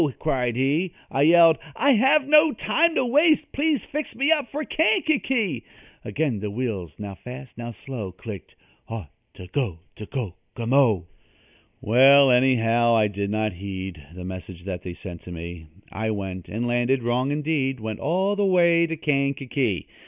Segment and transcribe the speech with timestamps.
[0.17, 0.93] cried he.
[1.11, 5.63] I yelled: "I have no time to waste Please fix me up for Kankakee!"
[6.03, 8.55] Again the wheels, now fast, now slow, Clicked:
[8.87, 11.05] "Ought to go to Kokomo!"
[11.81, 15.67] Well, anyhow, I did not heed The message that they sent to me.
[15.91, 19.85] I went, and landed wrong indeed Went all the way to Kankakee.